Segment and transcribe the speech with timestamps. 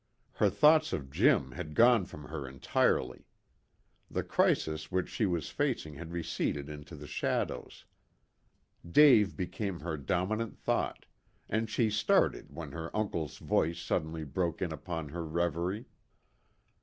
[0.31, 3.27] Her thoughts of Jim had gone from her entirely.
[4.09, 7.85] The crisis which she was facing had receded into the shadows.
[8.83, 11.05] Dave became her dominant thought,
[11.47, 15.85] and she started when her uncle's voice suddenly broke in upon her reverie.